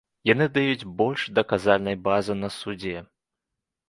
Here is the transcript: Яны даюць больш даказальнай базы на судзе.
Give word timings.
Яны 0.27 0.45
даюць 0.53 0.87
больш 1.01 1.25
даказальнай 1.39 1.97
базы 2.07 2.33
на 2.39 2.49
судзе. 2.57 2.97